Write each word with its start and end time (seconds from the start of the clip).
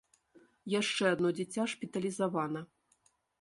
Яшчэ 0.79 1.03
адно 1.17 1.29
дзіця 1.41 1.67
шпіталізавана. 1.75 2.65